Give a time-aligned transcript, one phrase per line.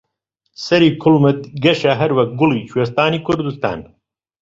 [0.65, 3.79] سەری کوڵمت گەشە هەروەک گوڵی کوێستانی کوردستان